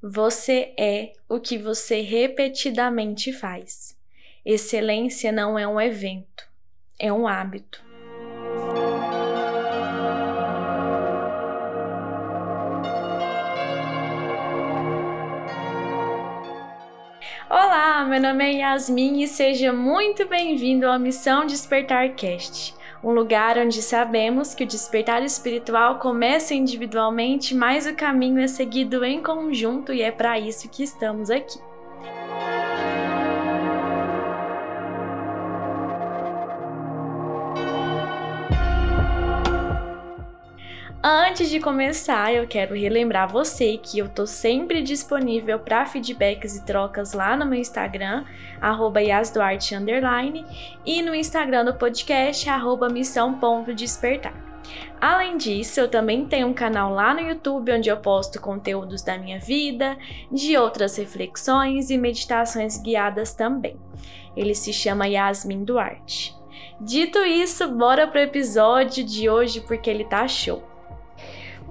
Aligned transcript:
Você 0.00 0.74
é 0.78 1.12
o 1.28 1.40
que 1.40 1.58
você 1.58 2.02
repetidamente 2.02 3.32
faz. 3.32 3.98
Excelência 4.46 5.32
não 5.32 5.58
é 5.58 5.66
um 5.66 5.80
evento, 5.80 6.48
é 7.00 7.12
um 7.12 7.26
hábito. 7.26 7.82
Olá, 17.50 18.04
meu 18.04 18.20
nome 18.20 18.44
é 18.44 18.52
Yasmin 18.58 19.22
e 19.22 19.26
seja 19.26 19.72
muito 19.72 20.28
bem-vindo 20.28 20.86
à 20.86 20.96
Missão 20.96 21.44
Despertar 21.44 22.14
Cast 22.14 22.77
um 23.02 23.10
lugar 23.10 23.58
onde 23.58 23.80
sabemos 23.80 24.54
que 24.54 24.64
o 24.64 24.66
despertar 24.66 25.22
espiritual 25.22 25.98
começa 25.98 26.54
individualmente, 26.54 27.54
mas 27.54 27.86
o 27.86 27.94
caminho 27.94 28.40
é 28.40 28.48
seguido 28.48 29.04
em 29.04 29.22
conjunto 29.22 29.92
e 29.92 30.02
é 30.02 30.10
para 30.10 30.38
isso 30.38 30.68
que 30.68 30.82
estamos 30.82 31.30
aqui. 31.30 31.67
Antes 41.00 41.48
de 41.48 41.60
começar, 41.60 42.34
eu 42.34 42.44
quero 42.48 42.74
relembrar 42.74 43.30
você 43.30 43.78
que 43.78 44.00
eu 44.00 44.08
tô 44.08 44.26
sempre 44.26 44.82
disponível 44.82 45.56
para 45.56 45.86
feedbacks 45.86 46.56
e 46.56 46.64
trocas 46.64 47.12
lá 47.12 47.36
no 47.36 47.46
meu 47.46 47.60
Instagram, 47.60 48.24
@yasduarte 49.06 49.76
e 50.84 51.00
no 51.00 51.14
Instagram 51.14 51.66
do 51.66 51.74
podcast 51.74 52.44
@missão.despertar. 52.92 54.34
Além 55.00 55.36
disso, 55.36 55.78
eu 55.78 55.88
também 55.88 56.26
tenho 56.26 56.48
um 56.48 56.52
canal 56.52 56.92
lá 56.92 57.14
no 57.14 57.20
YouTube 57.20 57.72
onde 57.72 57.88
eu 57.88 57.98
posto 57.98 58.40
conteúdos 58.40 59.00
da 59.00 59.16
minha 59.16 59.38
vida, 59.38 59.96
de 60.32 60.56
outras 60.56 60.96
reflexões 60.96 61.90
e 61.90 61.96
meditações 61.96 62.76
guiadas 62.76 63.32
também. 63.32 63.76
Ele 64.36 64.54
se 64.54 64.72
chama 64.72 65.06
Yasmin 65.06 65.64
Duarte. 65.64 66.34
Dito 66.80 67.20
isso, 67.20 67.68
bora 67.68 68.04
pro 68.08 68.18
episódio 68.18 69.04
de 69.04 69.30
hoje 69.30 69.60
porque 69.60 69.88
ele 69.88 70.04
tá 70.04 70.26
show. 70.26 70.67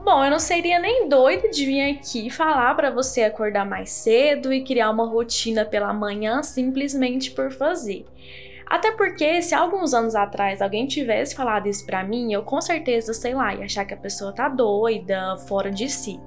Bom, 0.08 0.24
eu 0.24 0.32
não 0.32 0.40
seria 0.40 0.80
nem 0.80 1.10
doida 1.10 1.50
de 1.50 1.66
vir 1.66 1.82
aqui 1.82 2.30
falar 2.30 2.74
para 2.76 2.90
você 2.90 3.24
acordar 3.24 3.66
mais 3.66 3.90
cedo 3.90 4.54
e 4.54 4.64
criar 4.64 4.90
uma 4.90 5.06
rotina 5.06 5.66
pela 5.66 5.92
manhã 5.92 6.42
simplesmente 6.42 7.32
por 7.32 7.52
fazer. 7.52 8.06
Até 8.66 8.94
porque, 8.94 9.42
se 9.42 9.54
alguns 9.54 9.94
anos 9.94 10.16
atrás 10.16 10.62
alguém 10.62 10.88
tivesse 10.88 11.36
falado 11.36 11.68
isso 11.68 11.86
pra 11.86 12.06
mim, 12.06 12.32
eu 12.32 12.42
com 12.42 12.62
certeza, 12.62 13.14
sei 13.14 13.34
lá, 13.34 13.54
ia 13.54 13.66
achar 13.66 13.84
que 13.84 13.94
a 13.94 13.98
pessoa 13.98 14.32
tá 14.32 14.48
doida, 14.48 15.36
fora 15.40 15.70
de 15.70 15.90
si. 15.90 16.18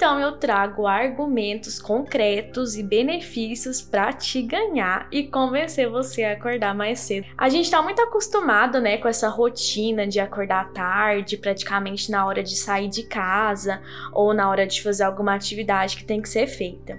Então 0.00 0.18
eu 0.18 0.32
trago 0.32 0.86
argumentos 0.86 1.78
concretos 1.78 2.74
e 2.74 2.82
benefícios 2.82 3.82
para 3.82 4.14
te 4.14 4.40
ganhar 4.40 5.06
e 5.12 5.24
convencer 5.24 5.90
você 5.90 6.24
a 6.24 6.32
acordar 6.32 6.74
mais 6.74 7.00
cedo. 7.00 7.26
A 7.36 7.50
gente 7.50 7.66
está 7.66 7.82
muito 7.82 8.00
acostumado, 8.00 8.80
né, 8.80 8.96
com 8.96 9.06
essa 9.06 9.28
rotina 9.28 10.06
de 10.06 10.18
acordar 10.18 10.72
tarde, 10.72 11.36
praticamente 11.36 12.10
na 12.10 12.24
hora 12.24 12.42
de 12.42 12.56
sair 12.56 12.88
de 12.88 13.02
casa 13.02 13.82
ou 14.10 14.32
na 14.32 14.48
hora 14.48 14.66
de 14.66 14.82
fazer 14.82 15.04
alguma 15.04 15.34
atividade 15.34 15.98
que 15.98 16.04
tem 16.06 16.22
que 16.22 16.30
ser 16.30 16.46
feita. 16.46 16.98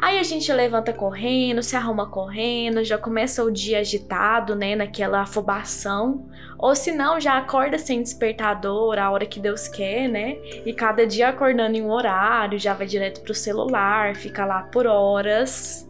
Aí 0.00 0.18
a 0.18 0.22
gente 0.22 0.50
levanta 0.50 0.90
correndo, 0.90 1.62
se 1.62 1.76
arruma 1.76 2.08
correndo, 2.08 2.82
já 2.82 2.96
começa 2.96 3.44
o 3.44 3.50
dia 3.50 3.80
agitado, 3.80 4.56
né, 4.56 4.74
naquela 4.74 5.20
afobação, 5.20 6.26
ou 6.58 6.74
se 6.74 6.92
não, 6.92 7.20
já 7.20 7.36
acorda 7.36 7.78
sem 7.78 8.02
despertador, 8.02 8.98
a 8.98 9.10
hora 9.10 9.26
que 9.26 9.38
Deus 9.38 9.68
quer, 9.68 10.08
né? 10.08 10.38
E 10.66 10.72
cada 10.72 11.06
dia 11.06 11.28
acordando 11.28 11.76
em 11.76 11.82
um 11.82 11.90
horário 11.90 12.37
horário, 12.38 12.58
já 12.58 12.74
vai 12.74 12.86
direto 12.86 13.20
pro 13.22 13.34
celular, 13.34 14.14
fica 14.14 14.44
lá 14.44 14.62
por 14.62 14.86
horas. 14.86 15.86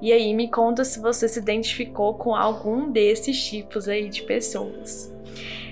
E 0.00 0.12
aí 0.12 0.34
me 0.34 0.50
conta 0.50 0.84
se 0.84 0.98
você 1.00 1.28
se 1.28 1.38
identificou 1.38 2.14
com 2.14 2.34
algum 2.34 2.90
desses 2.90 3.42
tipos 3.44 3.88
aí 3.88 4.08
de 4.08 4.22
pessoas. 4.22 5.12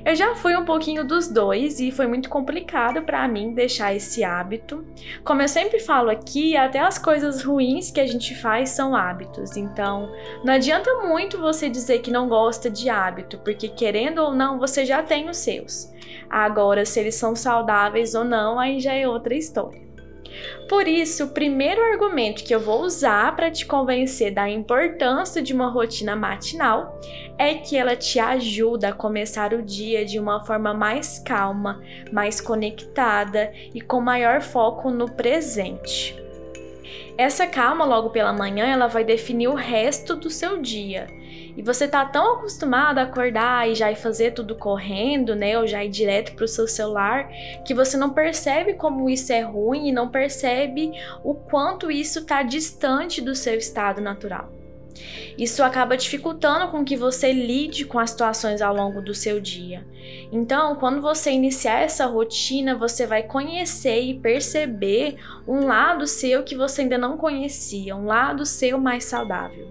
Eu 0.03 0.15
já 0.16 0.34
fui 0.34 0.56
um 0.56 0.65
pouquinho 0.65 1.04
dos 1.04 1.28
dois 1.28 1.78
e 1.78 1.91
foi 1.91 2.06
muito 2.06 2.31
complicado 2.31 3.03
para 3.03 3.28
mim 3.28 3.53
deixar 3.53 3.94
esse 3.94 4.25
hábito. 4.25 4.87
Como 5.22 5.43
eu 5.43 5.49
sempre 5.49 5.78
falo 5.78 6.09
aqui, 6.09 6.56
até 6.56 6.78
as 6.78 6.97
coisas 6.97 7.43
ruins 7.43 7.91
que 7.91 8.00
a 8.00 8.06
gente 8.06 8.34
faz 8.34 8.71
são 8.71 8.97
hábitos. 8.97 9.59
Então, 9.59 10.10
não 10.43 10.54
adianta 10.54 11.06
muito 11.06 11.38
você 11.38 11.69
dizer 11.69 11.99
que 11.99 12.10
não 12.10 12.31
gosta 12.31 12.71
de 12.71 12.88
hábito, 12.88 13.38
porque 13.38 13.69
querendo 13.69 14.21
ou 14.21 14.34
não, 14.34 14.59
você 14.59 14.87
já 14.87 15.03
tem 15.03 15.28
os 15.28 15.37
seus. 15.37 15.93
Agora, 16.31 16.87
se 16.87 16.99
eles 16.99 17.16
são 17.16 17.37
saudáveis 17.37 18.15
ou 18.15 18.25
não, 18.25 18.59
aí 18.59 18.81
já 18.81 18.94
é 18.94 19.06
outra 19.06 19.34
história. 19.34 19.90
Por 20.68 20.86
isso, 20.86 21.24
o 21.24 21.28
primeiro 21.28 21.82
argumento 21.82 22.44
que 22.44 22.54
eu 22.54 22.60
vou 22.60 22.82
usar 22.82 23.34
para 23.34 23.50
te 23.50 23.66
convencer 23.66 24.32
da 24.32 24.48
importância 24.48 25.42
de 25.42 25.52
uma 25.52 25.68
rotina 25.68 26.14
matinal 26.14 27.00
é 27.36 27.54
que 27.54 27.76
ela 27.76 27.96
te 27.96 28.18
ajuda 28.18 28.88
a 28.88 28.92
começar 28.92 29.52
o 29.52 29.62
dia 29.62 30.04
de 30.04 30.18
uma 30.18 30.44
forma 30.44 30.72
mais 30.72 31.18
calma, 31.18 31.80
mais 32.12 32.41
conectada 32.41 33.52
e 33.74 33.80
com 33.80 34.00
maior 34.00 34.41
foco 34.41 34.91
no 34.91 35.10
presente. 35.10 36.16
Essa 37.18 37.47
calma 37.47 37.84
logo 37.84 38.10
pela 38.10 38.32
manhã, 38.32 38.66
ela 38.66 38.86
vai 38.86 39.04
definir 39.04 39.48
o 39.48 39.54
resto 39.54 40.16
do 40.16 40.30
seu 40.30 40.60
dia 40.60 41.19
e 41.56 41.62
você 41.62 41.87
tá 41.88 42.05
tão 42.05 42.34
acostumado 42.34 42.99
a 42.99 43.03
acordar 43.03 43.69
e 43.69 43.75
já 43.75 43.91
ir 43.91 43.97
fazer 43.97 44.33
tudo 44.33 44.55
correndo, 44.55 45.34
né, 45.34 45.59
ou 45.59 45.66
já 45.66 45.84
ir 45.84 45.91
direto 45.91 46.34
pro 46.34 46.49
seu 46.49 46.66
celular, 46.66 47.28
que 47.65 47.75
você 47.75 47.97
não 47.97 48.11
percebe 48.11 48.75
como 48.75 49.09
isso 49.09 49.33
é 49.33 49.41
ruim 49.41 49.89
e 49.89 49.93
não 49.93 50.09
percebe 50.09 50.93
o 51.25 51.34
quanto 51.34 51.91
isso 51.91 52.25
tá 52.25 52.43
distante 52.43 53.21
do 53.21 53.34
seu 53.34 53.55
estado 53.55 54.00
natural. 54.00 54.50
Isso 55.39 55.62
acaba 55.62 55.97
dificultando 55.97 56.69
com 56.69 56.84
que 56.84 56.97
você 56.97 57.33
lide 57.33 57.84
com 57.84 57.99
as 57.99 58.10
situações 58.10 58.60
ao 58.60 58.75
longo 58.75 59.00
do 59.00 59.15
seu 59.15 59.41
dia. 59.41 59.87
Então, 60.31 60.77
quando 60.77 61.00
você 61.00 61.31
iniciar 61.31 61.81
essa 61.81 62.06
rotina, 62.06 62.75
você 62.75 63.06
vai 63.06 63.22
conhecer 63.22 64.03
e 64.03 64.19
perceber 64.19 65.16
um 65.47 65.66
lado 65.66 66.06
seu 66.06 66.43
que 66.43 66.55
você 66.55 66.83
ainda 66.83 66.99
não 66.99 67.16
conhecia, 67.16 67.97
um 67.97 68.06
lado 68.06 68.44
seu 68.44 68.78
mais 68.78 69.05
saudável. 69.05 69.69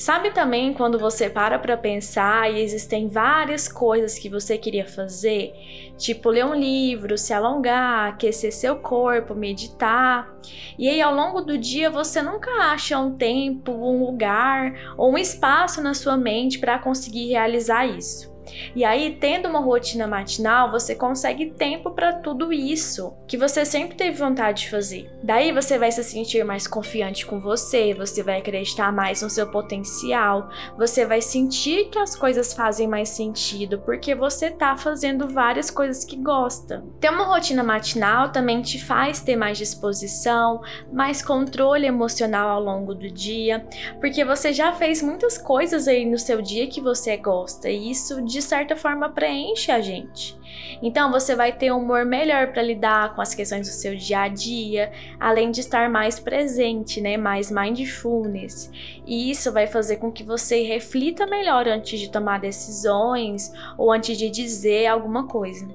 Sabe 0.00 0.30
também 0.30 0.72
quando 0.72 0.98
você 0.98 1.28
para 1.28 1.58
para 1.58 1.76
pensar 1.76 2.50
e 2.50 2.58
existem 2.62 3.06
várias 3.06 3.68
coisas 3.68 4.18
que 4.18 4.30
você 4.30 4.56
queria 4.56 4.86
fazer, 4.86 5.52
tipo 5.98 6.30
ler 6.30 6.46
um 6.46 6.54
livro, 6.54 7.18
se 7.18 7.34
alongar, 7.34 8.08
aquecer 8.08 8.50
seu 8.50 8.76
corpo, 8.76 9.34
meditar. 9.34 10.34
E 10.78 10.88
aí 10.88 11.02
ao 11.02 11.14
longo 11.14 11.42
do 11.42 11.58
dia 11.58 11.90
você 11.90 12.22
nunca 12.22 12.50
acha 12.50 12.98
um 12.98 13.14
tempo, 13.14 13.72
um 13.72 14.02
lugar 14.06 14.94
ou 14.96 15.12
um 15.12 15.18
espaço 15.18 15.82
na 15.82 15.92
sua 15.92 16.16
mente 16.16 16.58
para 16.58 16.78
conseguir 16.78 17.28
realizar 17.28 17.84
isso. 17.84 18.29
E 18.74 18.84
aí, 18.84 19.16
tendo 19.20 19.48
uma 19.48 19.60
rotina 19.60 20.06
matinal, 20.06 20.70
você 20.70 20.94
consegue 20.94 21.50
tempo 21.50 21.90
para 21.90 22.12
tudo 22.14 22.52
isso 22.52 23.14
que 23.26 23.36
você 23.36 23.64
sempre 23.64 23.96
teve 23.96 24.16
vontade 24.16 24.62
de 24.62 24.70
fazer. 24.70 25.10
Daí 25.22 25.52
você 25.52 25.78
vai 25.78 25.92
se 25.92 26.02
sentir 26.02 26.44
mais 26.44 26.66
confiante 26.66 27.24
com 27.26 27.38
você, 27.38 27.94
você 27.94 28.22
vai 28.22 28.38
acreditar 28.38 28.92
mais 28.92 29.22
no 29.22 29.30
seu 29.30 29.50
potencial, 29.50 30.48
você 30.76 31.06
vai 31.06 31.20
sentir 31.20 31.88
que 31.90 31.98
as 31.98 32.16
coisas 32.16 32.52
fazem 32.52 32.88
mais 32.88 33.08
sentido 33.10 33.78
porque 33.78 34.14
você 34.14 34.50
tá 34.50 34.76
fazendo 34.76 35.28
várias 35.28 35.70
coisas 35.70 36.04
que 36.04 36.16
gosta. 36.16 36.84
Ter 37.00 37.10
uma 37.10 37.24
rotina 37.24 37.62
matinal 37.62 38.30
também 38.30 38.62
te 38.62 38.82
faz 38.82 39.20
ter 39.20 39.36
mais 39.36 39.58
disposição, 39.58 40.60
mais 40.92 41.22
controle 41.22 41.86
emocional 41.86 42.48
ao 42.48 42.62
longo 42.62 42.94
do 42.94 43.10
dia, 43.10 43.66
porque 44.00 44.24
você 44.24 44.52
já 44.52 44.72
fez 44.72 45.02
muitas 45.02 45.38
coisas 45.38 45.86
aí 45.86 46.04
no 46.04 46.18
seu 46.18 46.40
dia 46.42 46.66
que 46.66 46.80
você 46.80 47.16
gosta, 47.16 47.68
e 47.68 47.90
isso 47.90 48.22
de 48.30 48.40
certa 48.40 48.76
forma 48.76 49.08
preenche 49.08 49.70
a 49.70 49.80
gente. 49.80 50.38
Então 50.82 51.10
você 51.10 51.34
vai 51.34 51.52
ter 51.52 51.72
um 51.72 51.78
humor 51.78 52.04
melhor 52.04 52.52
para 52.52 52.62
lidar 52.62 53.14
com 53.14 53.20
as 53.20 53.34
questões 53.34 53.68
do 53.68 53.72
seu 53.72 53.94
dia 53.94 54.20
a 54.20 54.28
dia, 54.28 54.92
além 55.18 55.50
de 55.50 55.60
estar 55.60 55.88
mais 55.90 56.18
presente, 56.18 57.00
né, 57.00 57.16
mais 57.16 57.50
mindfulness. 57.50 58.70
E 59.06 59.30
isso 59.30 59.52
vai 59.52 59.66
fazer 59.66 59.96
com 59.96 60.10
que 60.10 60.24
você 60.24 60.62
reflita 60.62 61.26
melhor 61.26 61.68
antes 61.68 61.98
de 61.98 62.10
tomar 62.10 62.40
decisões 62.40 63.52
ou 63.76 63.92
antes 63.92 64.16
de 64.16 64.30
dizer 64.30 64.86
alguma 64.86 65.26
coisa. 65.26 65.68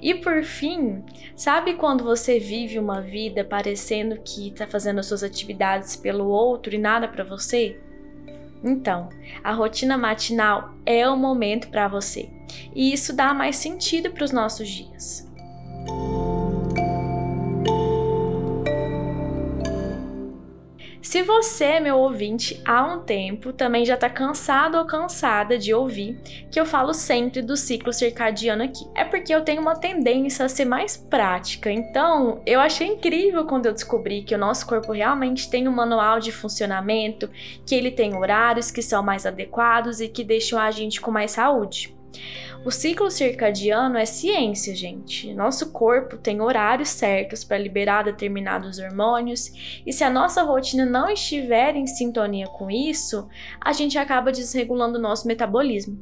E 0.00 0.14
por 0.14 0.44
fim, 0.44 1.04
sabe 1.34 1.74
quando 1.74 2.04
você 2.04 2.38
vive 2.38 2.78
uma 2.78 3.00
vida 3.00 3.44
parecendo 3.44 4.20
que 4.20 4.48
está 4.48 4.66
fazendo 4.66 5.00
as 5.00 5.06
suas 5.06 5.24
atividades 5.24 5.96
pelo 5.96 6.28
outro 6.28 6.74
e 6.74 6.78
nada 6.78 7.08
para 7.08 7.24
você? 7.24 7.80
Então, 8.66 9.08
a 9.44 9.52
rotina 9.52 9.96
matinal 9.96 10.74
é 10.84 11.08
o 11.08 11.16
momento 11.16 11.68
para 11.68 11.86
você 11.86 12.28
e 12.74 12.92
isso 12.92 13.14
dá 13.14 13.32
mais 13.32 13.56
sentido 13.56 14.10
para 14.10 14.24
os 14.24 14.32
nossos 14.32 14.68
dias. 14.68 15.26
Se 21.16 21.22
você, 21.22 21.80
meu 21.80 21.96
ouvinte, 21.96 22.60
há 22.62 22.84
um 22.84 23.00
tempo 23.00 23.50
também 23.50 23.86
já 23.86 23.94
está 23.94 24.10
cansado 24.10 24.76
ou 24.76 24.84
cansada 24.84 25.56
de 25.56 25.72
ouvir 25.72 26.20
que 26.50 26.60
eu 26.60 26.66
falo 26.66 26.92
sempre 26.92 27.40
do 27.40 27.56
ciclo 27.56 27.90
circadiano 27.90 28.62
aqui, 28.62 28.86
é 28.94 29.02
porque 29.02 29.34
eu 29.34 29.40
tenho 29.40 29.62
uma 29.62 29.74
tendência 29.74 30.44
a 30.44 30.48
ser 30.50 30.66
mais 30.66 30.94
prática. 30.94 31.72
Então, 31.72 32.42
eu 32.44 32.60
achei 32.60 32.88
incrível 32.88 33.46
quando 33.46 33.64
eu 33.64 33.72
descobri 33.72 34.24
que 34.24 34.34
o 34.34 34.38
nosso 34.38 34.66
corpo 34.66 34.92
realmente 34.92 35.48
tem 35.48 35.66
um 35.66 35.72
manual 35.72 36.20
de 36.20 36.30
funcionamento, 36.30 37.30
que 37.64 37.74
ele 37.74 37.90
tem 37.90 38.14
horários 38.14 38.70
que 38.70 38.82
são 38.82 39.02
mais 39.02 39.24
adequados 39.24 40.02
e 40.02 40.08
que 40.08 40.22
deixam 40.22 40.58
a 40.58 40.70
gente 40.70 41.00
com 41.00 41.10
mais 41.10 41.30
saúde. 41.30 41.95
O 42.64 42.70
ciclo 42.70 43.10
circadiano 43.10 43.96
é 43.96 44.04
ciência, 44.04 44.74
gente. 44.74 45.32
Nosso 45.32 45.70
corpo 45.70 46.16
tem 46.16 46.40
horários 46.40 46.88
certos 46.88 47.44
para 47.44 47.58
liberar 47.58 48.02
determinados 48.02 48.78
hormônios, 48.78 49.80
e 49.86 49.92
se 49.92 50.02
a 50.02 50.10
nossa 50.10 50.42
rotina 50.42 50.84
não 50.84 51.08
estiver 51.08 51.76
em 51.76 51.86
sintonia 51.86 52.46
com 52.48 52.70
isso, 52.70 53.28
a 53.60 53.72
gente 53.72 53.96
acaba 53.96 54.32
desregulando 54.32 54.98
o 54.98 55.02
nosso 55.02 55.28
metabolismo. 55.28 55.98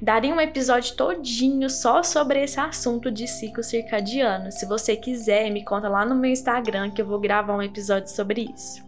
Daria 0.00 0.34
um 0.34 0.40
episódio 0.40 0.96
todinho 0.96 1.68
só 1.68 2.02
sobre 2.02 2.42
esse 2.42 2.60
assunto 2.60 3.10
de 3.10 3.26
ciclo 3.26 3.62
circadiano. 3.62 4.50
Se 4.52 4.66
você 4.66 4.96
quiser, 4.96 5.50
me 5.50 5.64
conta 5.64 5.88
lá 5.88 6.04
no 6.04 6.14
meu 6.14 6.30
Instagram 6.30 6.90
que 6.90 7.02
eu 7.02 7.06
vou 7.06 7.18
gravar 7.18 7.56
um 7.56 7.62
episódio 7.62 8.10
sobre 8.10 8.50
isso. 8.54 8.82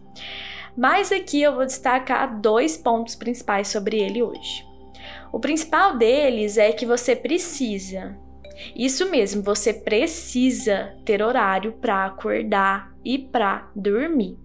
Mas 0.75 1.11
aqui 1.11 1.41
eu 1.41 1.55
vou 1.55 1.65
destacar 1.65 2.39
dois 2.39 2.77
pontos 2.77 3.15
principais 3.15 3.67
sobre 3.67 3.99
ele 3.99 4.21
hoje. 4.21 4.66
O 5.37 5.39
principal 5.39 5.95
deles 5.95 6.57
é 6.57 6.71
que 6.71 6.83
você 6.83 7.15
precisa. 7.15 8.17
Isso 8.75 9.07
mesmo, 9.11 9.43
você 9.43 9.71
precisa 9.71 10.95
ter 11.05 11.21
horário 11.21 11.73
para 11.73 12.07
acordar 12.07 12.91
e 13.05 13.19
para 13.19 13.69
dormir. 13.75 14.35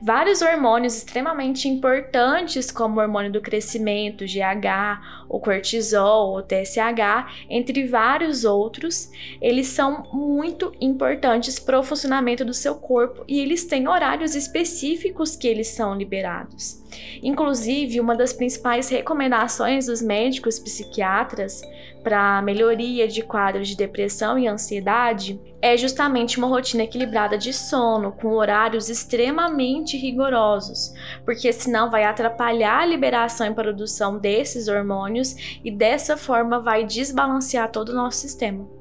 Vários 0.00 0.42
hormônios 0.42 0.96
extremamente 0.96 1.68
importantes, 1.68 2.70
como 2.70 2.98
o 2.98 3.02
hormônio 3.02 3.32
do 3.32 3.40
crescimento, 3.40 4.24
GH, 4.24 5.26
o 5.28 5.40
cortisol, 5.40 6.36
o 6.36 6.42
TSH, 6.42 7.46
entre 7.50 7.84
vários 7.86 8.44
outros, 8.44 9.10
eles 9.40 9.66
são 9.66 10.04
muito 10.12 10.72
importantes 10.80 11.58
para 11.58 11.78
o 11.78 11.82
funcionamento 11.82 12.44
do 12.44 12.54
seu 12.54 12.76
corpo 12.76 13.24
e 13.26 13.40
eles 13.40 13.64
têm 13.64 13.88
horários 13.88 14.36
específicos 14.36 15.34
que 15.34 15.48
eles 15.48 15.68
são 15.68 15.96
liberados. 15.96 16.80
Inclusive, 17.22 18.00
uma 18.00 18.16
das 18.16 18.32
principais 18.32 18.88
recomendações 18.88 19.86
dos 19.86 20.00
médicos 20.00 20.58
psiquiatras 20.58 21.60
para 22.08 22.40
melhoria 22.40 23.06
de 23.06 23.22
quadros 23.22 23.68
de 23.68 23.76
depressão 23.76 24.38
e 24.38 24.48
ansiedade 24.48 25.38
é 25.60 25.76
justamente 25.76 26.38
uma 26.38 26.46
rotina 26.46 26.84
equilibrada 26.84 27.36
de 27.36 27.52
sono, 27.52 28.12
com 28.12 28.28
horários 28.28 28.88
extremamente 28.88 29.94
rigorosos, 29.94 30.94
porque 31.26 31.52
senão 31.52 31.90
vai 31.90 32.04
atrapalhar 32.04 32.80
a 32.80 32.86
liberação 32.86 33.46
e 33.46 33.54
produção 33.54 34.18
desses 34.18 34.68
hormônios 34.68 35.60
e 35.62 35.70
dessa 35.70 36.16
forma 36.16 36.58
vai 36.58 36.82
desbalancear 36.82 37.70
todo 37.70 37.90
o 37.90 37.94
nosso 37.94 38.20
sistema. 38.20 38.77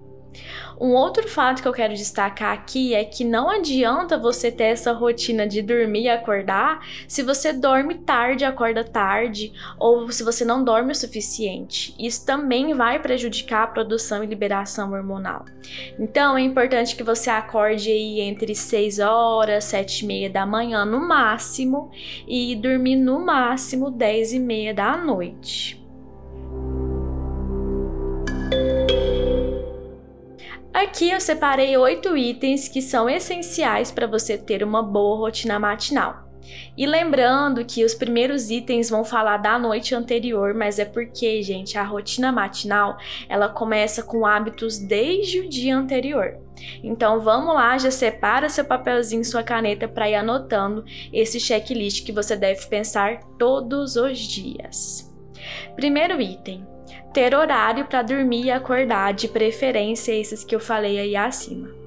Um 0.79 0.94
outro 0.94 1.27
fato 1.27 1.62
que 1.62 1.68
eu 1.68 1.74
quero 1.74 1.95
destacar 1.95 2.53
aqui 2.53 2.94
é 2.94 3.03
que 3.03 3.24
não 3.24 3.50
adianta 3.50 4.18
você 4.18 4.51
ter 4.51 4.65
essa 4.65 4.91
rotina 4.91 5.47
de 5.47 5.62
dormir 5.62 6.03
e 6.03 6.09
acordar 6.09 6.85
se 7.07 7.24
você 7.24 7.51
dorme 7.51 7.95
tarde, 7.95 8.45
acorda 8.45 8.83
tarde, 8.83 9.51
ou 9.79 10.12
se 10.12 10.24
você 10.24 10.45
não 10.45 10.63
dorme 10.63 10.91
o 10.91 10.95
suficiente. 10.95 11.95
Isso 11.97 12.25
também 12.25 12.74
vai 12.75 13.00
prejudicar 13.00 13.63
a 13.63 13.68
produção 13.68 14.24
e 14.24 14.27
liberação 14.27 14.91
hormonal. 14.94 15.45
Então 16.00 16.38
é 16.38 16.41
importante 16.41 16.95
que 16.95 17.03
você 17.03 17.29
acorde 17.29 17.89
aí 17.89 18.21
entre 18.21 18.53
6 18.53 19.00
horas, 19.00 19.63
7 19.63 20.03
e 20.03 20.07
meia 20.07 20.29
da 20.29 20.45
manhã 20.45 20.85
no 20.85 21.00
máximo 21.00 21.91
e 22.27 22.56
dormir 22.56 22.97
no 22.97 23.19
máximo 23.25 23.89
10 23.89 24.33
e 24.33 24.39
meia 24.39 24.74
da 24.74 24.95
noite. 24.95 25.76
Aqui 30.77 31.09
eu 31.09 31.19
separei 31.19 31.75
oito 31.75 32.15
itens 32.15 32.68
que 32.68 32.83
são 32.83 33.09
essenciais 33.09 33.91
para 33.91 34.06
você 34.06 34.38
ter 34.38 34.62
uma 34.62 34.83
boa 34.83 35.18
rotina 35.18 35.57
matinal. 35.57 36.29
E 36.77 36.85
lembrando 36.85 37.65
que 37.65 37.83
os 37.83 37.95
primeiros 37.95 38.51
itens 38.51 38.88
vão 38.88 39.03
falar 39.03 39.38
da 39.38 39.57
noite 39.57 39.95
anterior, 39.95 40.53
mas 40.53 40.77
é 40.77 40.85
porque, 40.85 41.41
gente, 41.41 41.79
a 41.79 41.83
rotina 41.83 42.31
matinal, 42.31 42.95
ela 43.27 43.50
começa 43.50 44.03
com 44.03 44.24
hábitos 44.24 44.77
desde 44.77 45.39
o 45.39 45.50
dia 45.50 45.75
anterior. 45.75 46.38
Então 46.83 47.21
vamos 47.21 47.56
lá, 47.56 47.75
já 47.79 47.89
separa 47.89 48.47
seu 48.47 48.63
papelzinho, 48.63 49.25
sua 49.25 49.41
caneta 49.41 49.88
para 49.88 50.07
ir 50.07 50.13
anotando 50.13 50.85
esse 51.12 51.39
checklist 51.39 52.06
que 52.06 52.12
você 52.12 52.35
deve 52.35 52.68
pensar 52.68 53.21
todos 53.39 53.95
os 53.95 54.19
dias. 54.19 55.12
Primeiro 55.75 56.21
item: 56.21 56.76
ter 57.13 57.34
horário 57.34 57.86
para 57.86 58.01
dormir 58.01 58.45
e 58.45 58.51
acordar, 58.51 59.13
de 59.13 59.28
preferência 59.28 60.13
esses 60.13 60.44
que 60.44 60.56
eu 60.56 60.60
falei 60.60 61.00
aí 61.00 61.16
acima. 61.16 61.78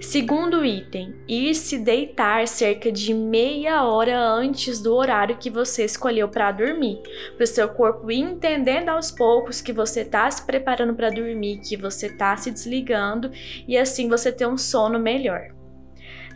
Segundo 0.00 0.64
item, 0.64 1.14
ir 1.28 1.54
se 1.54 1.78
deitar 1.78 2.46
cerca 2.48 2.90
de 2.90 3.14
meia 3.14 3.84
hora 3.84 4.18
antes 4.18 4.80
do 4.80 4.94
horário 4.94 5.38
que 5.38 5.48
você 5.48 5.84
escolheu 5.84 6.28
para 6.28 6.52
dormir, 6.52 7.00
para 7.36 7.44
o 7.44 7.46
seu 7.46 7.68
corpo 7.68 8.10
ir 8.10 8.18
entendendo 8.18 8.88
aos 8.88 9.10
poucos 9.10 9.60
que 9.60 9.72
você 9.72 10.00
está 10.00 10.30
se 10.30 10.44
preparando 10.44 10.94
para 10.94 11.10
dormir, 11.10 11.60
que 11.60 11.76
você 11.76 12.06
está 12.06 12.36
se 12.36 12.50
desligando 12.50 13.30
e 13.66 13.78
assim 13.78 14.08
você 14.08 14.32
ter 14.32 14.46
um 14.46 14.58
sono 14.58 14.98
melhor. 14.98 15.59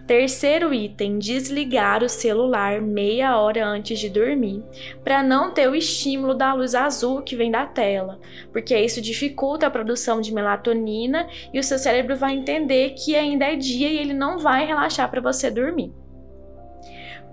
Terceiro 0.06 0.74
item: 0.74 1.18
desligar 1.18 2.02
o 2.02 2.08
celular 2.08 2.82
meia 2.82 3.38
hora 3.38 3.66
antes 3.66 3.98
de 3.98 4.10
dormir, 4.10 4.62
para 5.02 5.22
não 5.22 5.50
ter 5.50 5.68
o 5.68 5.74
estímulo 5.74 6.34
da 6.34 6.52
luz 6.52 6.74
azul 6.74 7.22
que 7.22 7.34
vem 7.34 7.50
da 7.50 7.64
tela, 7.64 8.20
porque 8.52 8.78
isso 8.78 9.00
dificulta 9.00 9.66
a 9.66 9.70
produção 9.70 10.20
de 10.20 10.32
melatonina 10.32 11.26
e 11.52 11.58
o 11.58 11.64
seu 11.64 11.78
cérebro 11.78 12.16
vai 12.16 12.34
entender 12.34 12.90
que 12.90 13.16
ainda 13.16 13.46
é 13.46 13.56
dia 13.56 13.88
e 13.88 13.96
ele 13.96 14.12
não 14.12 14.38
vai 14.38 14.66
relaxar 14.66 15.10
para 15.10 15.22
você 15.22 15.50
dormir. 15.50 16.03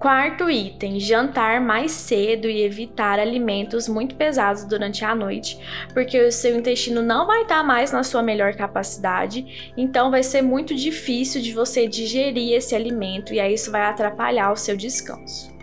Quarto 0.01 0.49
item: 0.49 0.99
jantar 0.99 1.61
mais 1.61 1.91
cedo 1.91 2.49
e 2.49 2.63
evitar 2.63 3.19
alimentos 3.19 3.87
muito 3.87 4.15
pesados 4.15 4.63
durante 4.65 5.05
a 5.05 5.13
noite, 5.13 5.59
porque 5.93 6.19
o 6.19 6.31
seu 6.31 6.57
intestino 6.57 7.03
não 7.03 7.27
vai 7.27 7.43
estar 7.43 7.61
mais 7.61 7.91
na 7.91 8.01
sua 8.01 8.23
melhor 8.23 8.55
capacidade, 8.55 9.71
então 9.77 10.09
vai 10.09 10.23
ser 10.23 10.41
muito 10.41 10.73
difícil 10.73 11.39
de 11.39 11.53
você 11.53 11.87
digerir 11.87 12.53
esse 12.53 12.73
alimento 12.73 13.31
e 13.31 13.39
aí 13.39 13.53
isso 13.53 13.69
vai 13.69 13.83
atrapalhar 13.83 14.51
o 14.51 14.55
seu 14.55 14.75
descanso. 14.75 15.55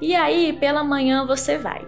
E 0.00 0.16
aí, 0.16 0.54
pela 0.54 0.82
manhã 0.82 1.26
você 1.26 1.58
vai. 1.58 1.86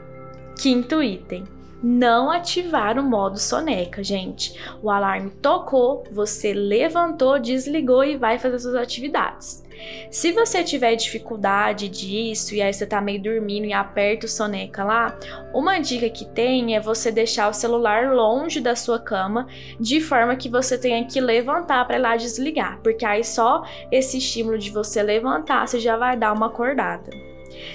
Quinto 0.60 1.02
item: 1.02 1.44
não 1.82 2.30
ativar 2.30 2.98
o 2.98 3.02
modo 3.02 3.38
soneca, 3.38 4.04
gente. 4.04 4.54
O 4.82 4.90
alarme 4.90 5.30
tocou, 5.30 6.04
você 6.12 6.52
levantou, 6.52 7.38
desligou 7.38 8.04
e 8.04 8.18
vai 8.18 8.38
fazer 8.38 8.58
suas 8.58 8.74
atividades. 8.74 9.64
Se 10.10 10.32
você 10.32 10.64
tiver 10.64 10.94
dificuldade 10.96 11.88
disso 11.88 12.54
e 12.54 12.62
aí 12.62 12.72
você 12.72 12.86
tá 12.86 13.00
meio 13.00 13.22
dormindo 13.22 13.66
e 13.66 13.72
aperta 13.72 14.26
o 14.26 14.28
soneca 14.28 14.84
lá, 14.84 15.18
uma 15.54 15.78
dica 15.78 16.08
que 16.10 16.24
tem 16.24 16.74
é 16.74 16.80
você 16.80 17.10
deixar 17.10 17.48
o 17.48 17.54
celular 17.54 18.12
longe 18.12 18.60
da 18.60 18.74
sua 18.74 18.98
cama, 18.98 19.46
de 19.78 20.00
forma 20.00 20.36
que 20.36 20.48
você 20.48 20.76
tenha 20.76 21.04
que 21.04 21.20
levantar 21.20 21.86
para 21.86 21.98
lá 21.98 22.16
desligar, 22.16 22.80
porque 22.82 23.04
aí 23.04 23.24
só 23.24 23.64
esse 23.90 24.18
estímulo 24.18 24.58
de 24.58 24.70
você 24.70 25.02
levantar 25.02 25.66
você 25.66 25.78
já 25.78 25.96
vai 25.96 26.16
dar 26.16 26.32
uma 26.32 26.46
acordada. 26.46 27.10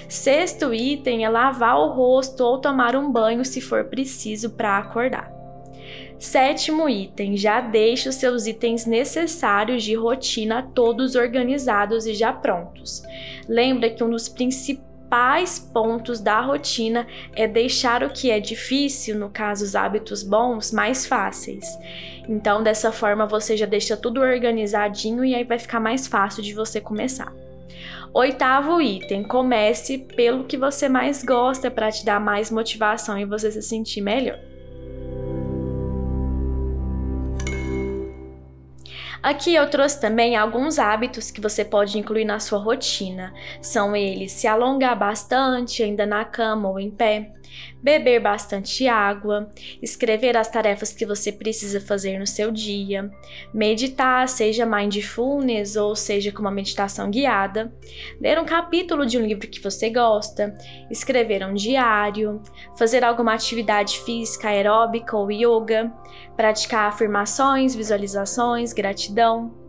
Sexto 0.08 0.72
item 0.72 1.24
é 1.24 1.28
lavar 1.28 1.78
o 1.78 1.88
rosto 1.88 2.42
ou 2.42 2.58
tomar 2.58 2.96
um 2.96 3.10
banho 3.10 3.44
se 3.44 3.60
for 3.60 3.84
preciso 3.84 4.50
para 4.50 4.78
acordar. 4.78 5.35
Sétimo 6.18 6.88
item, 6.88 7.36
já 7.36 7.60
deixe 7.60 8.08
os 8.08 8.14
seus 8.14 8.46
itens 8.46 8.86
necessários 8.86 9.82
de 9.82 9.94
rotina 9.94 10.62
todos 10.74 11.14
organizados 11.14 12.06
e 12.06 12.14
já 12.14 12.32
prontos. 12.32 13.02
Lembra 13.46 13.90
que 13.90 14.02
um 14.02 14.08
dos 14.08 14.26
principais 14.26 15.58
pontos 15.58 16.18
da 16.18 16.40
rotina 16.40 17.06
é 17.34 17.46
deixar 17.46 18.02
o 18.02 18.10
que 18.10 18.30
é 18.30 18.40
difícil, 18.40 19.18
no 19.18 19.28
caso 19.28 19.62
os 19.62 19.76
hábitos 19.76 20.22
bons, 20.22 20.72
mais 20.72 21.04
fáceis. 21.04 21.66
Então, 22.26 22.62
dessa 22.62 22.90
forma, 22.90 23.26
você 23.26 23.54
já 23.54 23.66
deixa 23.66 23.96
tudo 23.96 24.20
organizadinho 24.20 25.22
e 25.22 25.34
aí 25.34 25.44
vai 25.44 25.58
ficar 25.58 25.80
mais 25.80 26.06
fácil 26.06 26.42
de 26.42 26.54
você 26.54 26.80
começar. 26.80 27.32
Oitavo 28.14 28.80
item, 28.80 29.22
comece 29.22 29.98
pelo 29.98 30.44
que 30.44 30.56
você 30.56 30.88
mais 30.88 31.22
gosta 31.22 31.70
para 31.70 31.92
te 31.92 32.06
dar 32.06 32.18
mais 32.18 32.50
motivação 32.50 33.18
e 33.18 33.26
você 33.26 33.52
se 33.52 33.60
sentir 33.60 34.00
melhor. 34.00 34.38
Aqui 39.26 39.52
eu 39.56 39.68
trouxe 39.68 40.00
também 40.00 40.36
alguns 40.36 40.78
hábitos 40.78 41.32
que 41.32 41.40
você 41.40 41.64
pode 41.64 41.98
incluir 41.98 42.24
na 42.24 42.38
sua 42.38 42.60
rotina. 42.60 43.34
São 43.60 43.96
eles 43.96 44.30
se 44.30 44.46
alongar 44.46 44.96
bastante, 44.96 45.82
ainda 45.82 46.06
na 46.06 46.24
cama 46.24 46.68
ou 46.68 46.78
em 46.78 46.92
pé, 46.92 47.32
beber 47.82 48.20
bastante 48.20 48.88
água, 48.88 49.50
escrever 49.82 50.36
as 50.36 50.48
tarefas 50.48 50.92
que 50.92 51.06
você 51.06 51.30
precisa 51.30 51.80
fazer 51.80 52.18
no 52.18 52.26
seu 52.26 52.50
dia, 52.50 53.10
meditar, 53.52 54.28
seja 54.28 54.66
mindfulness 54.66 55.76
ou 55.76 55.94
seja 55.94 56.32
com 56.32 56.40
uma 56.40 56.50
meditação 56.50 57.10
guiada, 57.10 57.72
ler 58.20 58.38
um 58.38 58.44
capítulo 58.44 59.06
de 59.06 59.18
um 59.18 59.26
livro 59.26 59.48
que 59.48 59.60
você 59.60 59.90
gosta, 59.90 60.56
escrever 60.90 61.46
um 61.46 61.54
diário, 61.54 62.42
fazer 62.76 63.04
alguma 63.04 63.34
atividade 63.34 63.98
física 64.00 64.48
aeróbica 64.48 65.16
ou 65.16 65.30
yoga, 65.30 65.92
praticar 66.36 66.88
afirmações, 66.88 67.74
visualizações, 67.74 68.72
gratidão. 68.72 69.65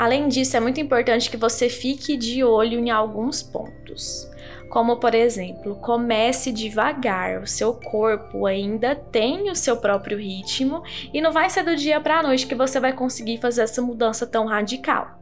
Além 0.00 0.28
disso, 0.28 0.56
é 0.56 0.60
muito 0.60 0.80
importante 0.80 1.30
que 1.30 1.36
você 1.36 1.68
fique 1.68 2.16
de 2.16 2.42
olho 2.42 2.78
em 2.78 2.88
alguns 2.88 3.42
pontos. 3.42 4.26
Como, 4.70 4.96
por 4.96 5.14
exemplo, 5.14 5.76
comece 5.76 6.50
devagar, 6.50 7.42
o 7.42 7.46
seu 7.46 7.74
corpo 7.74 8.46
ainda 8.46 8.94
tem 8.94 9.50
o 9.50 9.54
seu 9.54 9.76
próprio 9.76 10.16
ritmo 10.16 10.82
e 11.12 11.20
não 11.20 11.32
vai 11.32 11.50
ser 11.50 11.64
do 11.64 11.76
dia 11.76 12.00
para 12.00 12.20
a 12.20 12.22
noite 12.22 12.46
que 12.46 12.54
você 12.54 12.80
vai 12.80 12.94
conseguir 12.94 13.42
fazer 13.42 13.60
essa 13.60 13.82
mudança 13.82 14.26
tão 14.26 14.46
radical. 14.46 15.20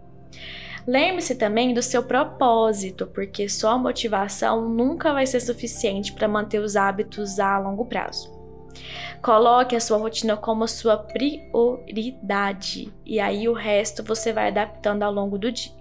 Lembre-se 0.86 1.34
também 1.34 1.74
do 1.74 1.82
seu 1.82 2.04
propósito, 2.04 3.08
porque 3.08 3.48
só 3.48 3.76
motivação 3.76 4.68
nunca 4.68 5.12
vai 5.12 5.26
ser 5.26 5.40
suficiente 5.40 6.12
para 6.12 6.28
manter 6.28 6.60
os 6.60 6.76
hábitos 6.76 7.40
a 7.40 7.58
longo 7.58 7.84
prazo. 7.84 8.37
Coloque 9.22 9.74
a 9.74 9.80
sua 9.80 9.98
rotina 9.98 10.36
como 10.36 10.66
sua 10.68 10.96
prioridade 10.96 12.92
e 13.04 13.18
aí 13.18 13.48
o 13.48 13.52
resto 13.52 14.02
você 14.02 14.32
vai 14.32 14.48
adaptando 14.48 15.02
ao 15.02 15.12
longo 15.12 15.38
do 15.38 15.50
dia. 15.50 15.78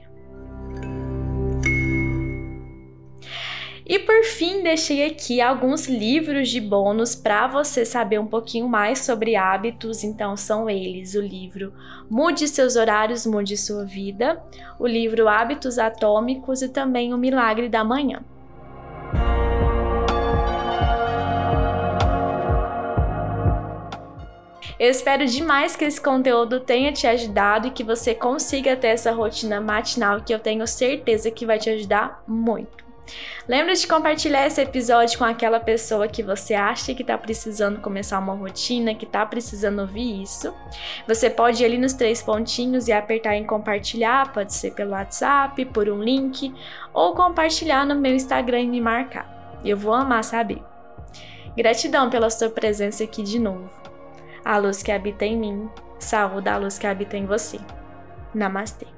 E 3.89 3.99
por 3.99 4.21
fim, 4.25 4.61
deixei 4.63 5.05
aqui 5.05 5.39
alguns 5.39 5.87
livros 5.87 6.49
de 6.49 6.59
bônus 6.59 7.15
para 7.15 7.47
você 7.47 7.85
saber 7.85 8.19
um 8.19 8.27
pouquinho 8.27 8.67
mais 8.67 8.99
sobre 8.99 9.37
hábitos. 9.37 10.03
Então, 10.03 10.35
são 10.35 10.69
eles: 10.69 11.15
o 11.15 11.21
livro 11.21 11.73
Mude 12.09 12.49
Seus 12.49 12.75
Horários, 12.75 13.25
Mude 13.25 13.55
Sua 13.55 13.85
Vida, 13.85 14.43
o 14.77 14.85
livro 14.85 15.29
Hábitos 15.29 15.79
Atômicos 15.79 16.61
e 16.61 16.67
também 16.67 17.13
O 17.13 17.17
Milagre 17.17 17.69
da 17.69 17.81
Manhã. 17.81 18.21
Eu 24.79 24.91
espero 24.91 25.25
demais 25.25 25.75
que 25.75 25.85
esse 25.85 25.99
conteúdo 25.99 26.59
tenha 26.59 26.91
te 26.91 27.07
ajudado 27.07 27.67
e 27.67 27.71
que 27.71 27.83
você 27.83 28.13
consiga 28.13 28.75
ter 28.75 28.89
essa 28.89 29.11
rotina 29.11 29.59
matinal 29.59 30.21
que 30.21 30.31
eu 30.31 30.37
tenho 30.37 30.67
certeza 30.67 31.31
que 31.31 31.47
vai 31.47 31.57
te 31.57 31.67
ajudar 31.71 32.23
muito. 32.27 32.85
Lembra 33.47 33.73
de 33.73 33.87
compartilhar 33.87 34.45
esse 34.45 34.61
episódio 34.61 35.17
com 35.17 35.23
aquela 35.23 35.59
pessoa 35.59 36.07
que 36.07 36.21
você 36.21 36.53
acha 36.53 36.93
que 36.93 37.01
está 37.01 37.17
precisando 37.17 37.81
começar 37.81 38.19
uma 38.19 38.35
rotina, 38.35 38.93
que 38.93 39.05
está 39.05 39.25
precisando 39.25 39.79
ouvir 39.79 40.21
isso. 40.21 40.53
Você 41.07 41.27
pode 41.27 41.63
ir 41.63 41.65
ali 41.65 41.79
nos 41.79 41.93
três 41.93 42.21
pontinhos 42.21 42.87
e 42.87 42.91
apertar 42.91 43.35
em 43.35 43.47
compartilhar, 43.47 44.31
pode 44.31 44.53
ser 44.53 44.73
pelo 44.73 44.91
WhatsApp, 44.91 45.65
por 45.65 45.89
um 45.89 46.03
link, 46.03 46.53
ou 46.93 47.15
compartilhar 47.15 47.83
no 47.83 47.95
meu 47.95 48.13
Instagram 48.13 48.59
e 48.59 48.67
me 48.67 48.81
marcar. 48.81 49.59
Eu 49.65 49.75
vou 49.75 49.93
amar 49.93 50.23
saber. 50.23 50.61
Gratidão 51.55 52.11
pela 52.11 52.29
sua 52.29 52.49
presença 52.49 53.03
aqui 53.05 53.23
de 53.23 53.39
novo 53.39 53.86
a 54.47 54.57
luz 54.57 54.81
que 54.81 54.93
habita 54.93 55.25
em 55.25 55.37
mim, 55.37 55.69
saúde 55.99 56.47
a 56.47 56.55
luz 56.55 56.79
que 56.79 56.87
habita 56.87 57.17
em 57.17 57.25
você. 57.25 57.59
Namastê. 58.33 58.96